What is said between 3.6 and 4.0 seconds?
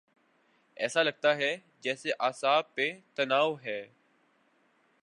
ہے۔